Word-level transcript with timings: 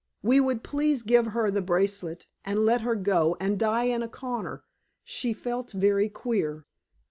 we 0.23 0.39
would 0.39 0.63
please 0.63 1.03
give 1.03 1.27
her 1.27 1.51
the 1.51 1.61
bracelet 1.61 2.25
and 2.43 2.65
let 2.65 2.81
her 2.81 2.95
go 2.95 3.37
and 3.39 3.59
die 3.59 3.83
in 3.83 4.01
a 4.01 4.07
corner; 4.09 4.63
she 5.03 5.31
felt 5.31 5.73
very 5.73 6.09
queer. 6.09 6.65